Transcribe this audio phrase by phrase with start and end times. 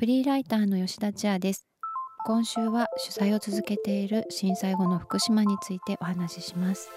[0.00, 1.66] フリーライターの吉田千也です。
[2.24, 6.90] 今週は取材を続けている震災後の福島についてお話しします。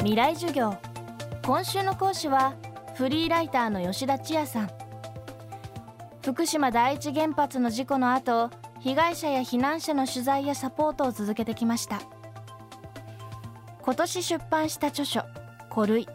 [0.00, 0.76] 未来授業。
[1.42, 2.54] 今週の講師は
[2.96, 4.85] フリーライターの吉田千也さん。
[6.26, 8.50] 福島第一原発の事故の後
[8.80, 12.00] 被害者や避難者の取材やサポートを続けてきました。
[13.80, 15.22] 今年出版した著書
[15.72, 16.08] 「古類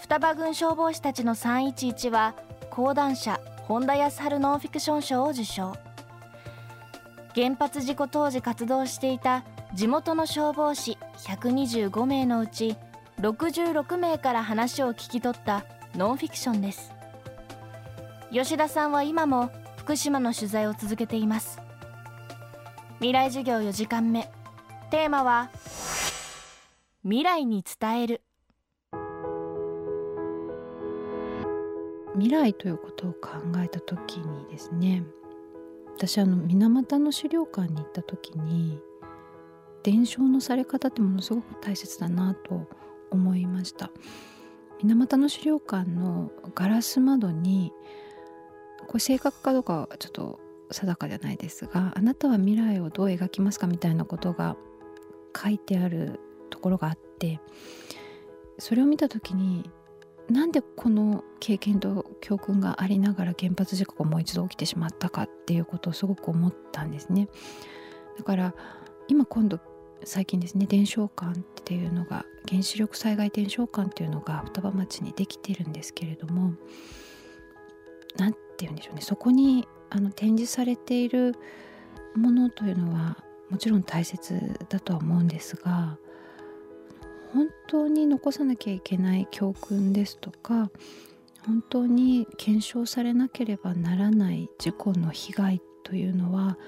[0.00, 2.34] 双葉郡消防士たちの311」は
[2.70, 5.74] 講談社本田康晴ノンフィクション賞を受賞。
[7.34, 9.44] 原発事故当時活動していた
[9.74, 12.74] 地元の消防士125名のうち
[13.20, 16.94] 66名から話を聞き取ったノンフィクションです。
[18.30, 19.50] 吉田さんは今も
[19.88, 21.62] 福島の取材を続けています。
[22.96, 24.30] 未来授業4時間目。
[24.90, 25.48] テーマは
[27.04, 28.20] 未来に伝える。
[32.12, 33.30] 未来ということを考
[33.64, 35.04] えた時にですね
[35.96, 38.78] 私あの水俣の資料館に行った時に
[39.84, 42.68] 伝承のされ方ってものすごく大切だなと
[43.10, 43.90] 思いました。
[44.82, 47.72] 水俣の資料館のガラス窓に
[48.86, 50.40] これ正確かどうかはちょっと
[50.70, 54.56] 定かじゃないですがあなたは未来をどう描きますかみたいなことが
[55.36, 57.40] 書いてあるところがあって
[58.58, 59.70] それを見た時に
[60.30, 67.28] なんでこの経験と教訓がありながら原発事故がもう一度起きてしまったかっていうことをすごく思ったんですね。
[68.18, 68.54] だから
[69.06, 69.58] 今今度
[70.04, 76.52] 最近ですね伝承館っていうのが原子力災害伝承館っていうのが双葉町にできてるんですけれども
[78.16, 81.34] 何て言うんでしょうねそこにあの展示されている
[82.14, 83.16] ものというのは
[83.50, 85.98] もちろん大切だとは思うんですが
[87.32, 90.70] 本当に残さなきゃいけない教訓ですとか
[91.46, 96.58] 本当に検証されなければならない事故の被害というのは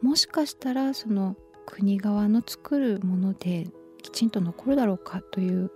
[0.00, 1.36] もしかしたらその
[1.66, 3.68] 国側の作るもので
[4.02, 5.70] きちんと残るだろうかという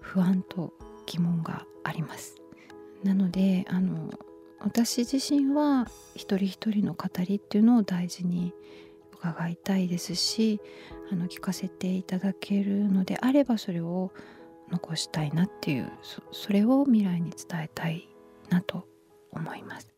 [0.00, 0.72] 不安と
[1.06, 2.36] 疑問があります。
[3.02, 4.10] なのであの
[4.60, 8.52] 私自身は一人一人の語りっていうのを大事に
[9.12, 10.60] 伺いたいですし
[11.12, 14.12] あの聞かせていただけるのであればそれを
[14.70, 15.90] 残したいなっていう
[16.32, 18.08] それを未来に伝えたい
[18.50, 18.86] なと
[19.32, 19.88] 思います。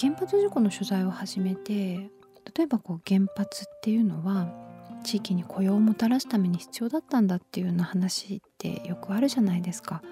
[0.00, 2.10] 原発事故の取材を始めて
[2.54, 4.63] 例えばこう原発っていうのは
[5.04, 10.02] 地域に雇用をもたらすために必要だったんだっていうような話ってよくあるじゃないですか。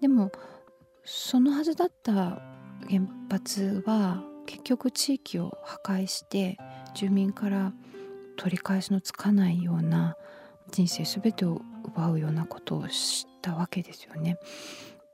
[0.00, 0.30] でも
[1.04, 2.40] そのはずだった
[2.88, 6.56] 原発は結局地域を破壊して
[6.94, 7.72] 住民から
[8.36, 10.16] 取り返しのつかないような
[10.70, 14.38] 人生全てを奪うようなことをしたわけですよね。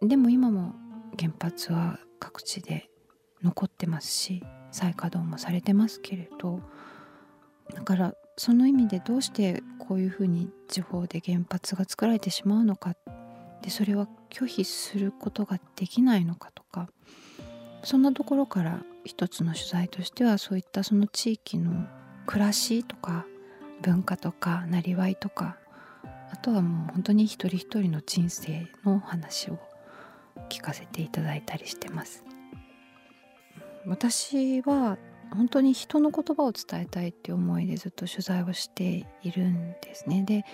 [0.02, 0.74] でも今も
[1.18, 2.90] 原発は各地で
[3.42, 6.60] 残ってますし再稼働もされてますけれど
[7.74, 12.94] だからその意味でどうしてこういうふうに地方で原発が作られてしまうのか
[13.62, 16.88] でそれは拒否することができないのかとか
[17.82, 21.86] そんなところから一つの取材としてはそういったその地域の
[22.26, 23.26] 暮らしとか
[23.82, 25.56] 文化とかなりわいとか
[26.32, 29.58] あとはもう本当に一人一人の人生の話を
[30.48, 32.24] 聞かせていただいたりしてます。
[33.86, 34.98] 私は
[35.34, 40.22] 本当に人の言葉を伝えたいっていう思いでずっと取材をしているんですね。
[40.22, 40.44] で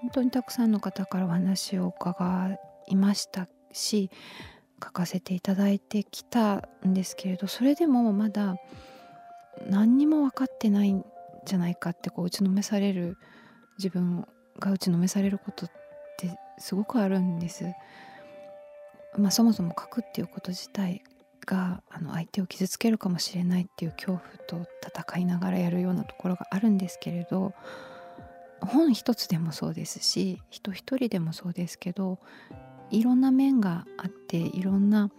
[0.00, 2.56] 本当にたくさんの方からお話を伺
[2.86, 4.10] いましたし
[4.82, 8.56] 書かせていただいてきたんですけれどそれでもまだ
[9.68, 11.04] 何にも分かってないん
[11.46, 13.16] じゃないかってこう打ちのめされる
[13.78, 14.26] 自分
[14.58, 15.70] が打ちのめされることっ
[16.18, 17.64] てすごくあるんです。
[19.16, 21.02] まあ、そもそも書くっていうこと自体
[21.46, 27.54] があの相手を傷つけるかもしれないっていう恐怖と戦いながらやるようなところがあるんですけれど
[28.60, 32.18] 本一つでもそうですし人一人でもそうですけど
[32.90, 35.10] いろんな面があっていろんな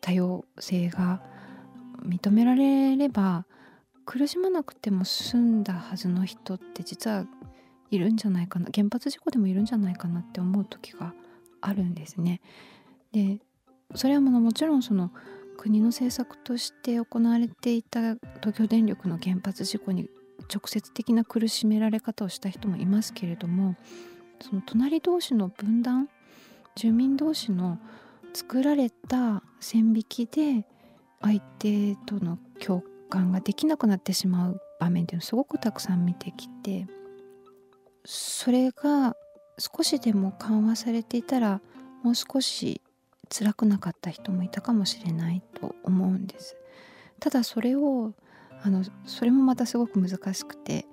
[0.00, 1.22] 多様性が
[2.04, 3.46] 認められれば
[4.04, 7.26] 苦しまなくても済んだはずの人って実は
[7.90, 11.14] いるんじゃないかな原発事故でもいるんじゃないかなって思う時が
[11.60, 12.40] あるんですね。
[13.12, 13.40] で
[13.94, 15.12] それはもちろんその
[15.56, 18.00] 国の政策として行われていた
[18.40, 20.08] 東京電力の原発事故に
[20.52, 23.76] 直接的な苦しめられ方をした人もいますけれども
[24.40, 26.08] その隣同士の分断
[26.76, 27.78] 住民同士の
[28.34, 30.66] 作られた線引きで
[31.22, 36.86] 相手との共感ができなくなってしまう場面っていうのをすごくたくさん見てきて
[38.04, 39.16] それが
[39.58, 41.60] 少しでも緩和されていたら
[42.02, 42.82] もう少し
[43.30, 46.56] 辛くなかった人もいたかもしれないと思うんです。
[47.20, 48.12] ただそれを
[48.62, 50.86] あのそれもまたすごく難しくて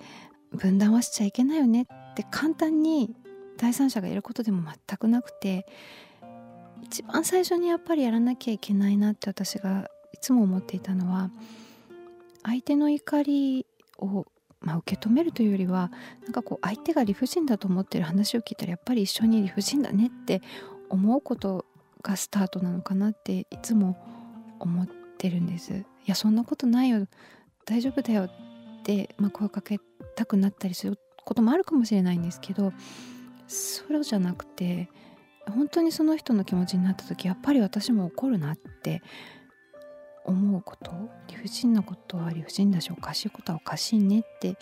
[0.52, 3.16] 分断はしちゃいけないよねって簡単に
[3.58, 5.66] 第三者がやることでも全くなくて
[6.84, 11.32] 一番最初にやっぱりやらなきゃいけないなって私がいつも思っていたのは
[12.44, 13.66] 相手の怒り
[13.98, 14.26] を、
[14.60, 15.92] まあ、受け止めるというよりは
[16.24, 20.42] なんかこう相手が理不尽だと思ってる話を聞いたらやっぱり一緒に理不尽だねって
[20.90, 21.66] 思うこと
[22.04, 23.98] がスタートなのかなっていつも
[24.60, 25.74] 思ってるんです。
[25.74, 27.08] いやそんなことないよ
[27.66, 28.30] 大丈夫だよっ
[28.84, 29.80] て、まあ、声かけ
[30.16, 32.74] たくなったりすることもあるかもしれないんですけど
[33.48, 34.90] そうじゃなくて
[35.48, 39.02] 本当にその人の気持ちになった時やっぱり私も怒るなって
[40.26, 40.92] 思うこと
[41.28, 44.58] 理不尽なことは理不尽だしおかしいことはおかしいねって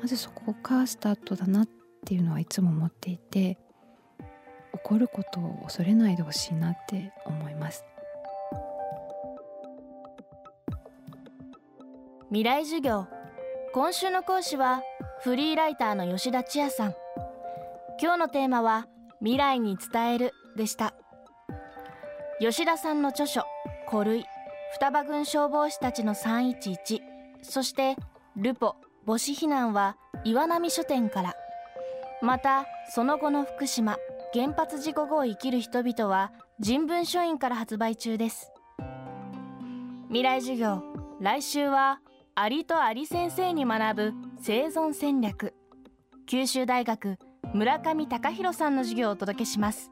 [0.00, 1.68] まずそこがスタートだなっ
[2.04, 3.58] ていうのはいつも思っていて
[4.76, 7.84] 怒ることを恐れないでほしいなって思います。
[12.28, 13.06] 未来授業。
[13.72, 14.82] 今週の講師は
[15.22, 16.94] フリーライターの吉田千也さん。
[18.00, 18.86] 今日のテーマは
[19.20, 20.94] 未来に伝えるでした。
[22.40, 23.44] 吉田さんの著書
[23.88, 24.24] 古類。
[24.74, 27.00] 双葉郡消防士たちの311
[27.40, 27.96] そして
[28.36, 28.74] ルポ
[29.06, 31.34] 母子避難は岩波書店から。
[32.20, 33.96] またその後の福島。
[34.36, 36.30] 原発事故後を生きる人々は
[36.60, 38.52] 人文書院から発売中です。
[40.08, 40.82] 未来授業。
[41.22, 42.00] 来週は
[42.34, 45.54] アリとアリ先生に学ぶ生存戦略。
[46.26, 47.16] 九州大学
[47.54, 49.90] 村上隆弘さんの授業をお届けします。